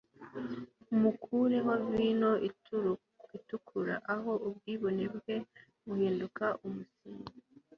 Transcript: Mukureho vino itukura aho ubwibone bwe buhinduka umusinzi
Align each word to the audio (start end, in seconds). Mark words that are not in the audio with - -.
Mukureho 1.01 1.71
vino 1.91 2.31
itukura 3.37 3.95
aho 4.13 4.31
ubwibone 4.47 5.05
bwe 5.15 5.35
buhinduka 5.87 6.45
umusinzi 6.65 7.35